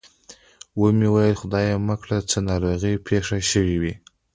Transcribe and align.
و 0.79 0.81
مې 0.97 1.07
ویل 1.13 1.35
خدای 1.41 1.67
مه 1.87 1.95
کړه 2.01 2.17
څه 2.29 2.37
ناروغي 2.49 2.93
پېښه 3.07 3.37
شوې. 3.51 3.93